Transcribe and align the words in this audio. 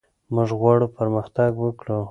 موږ 0.33 0.49
غواړو 0.59 0.87
پرمختګ 0.97 1.51
وکړو. 1.59 1.99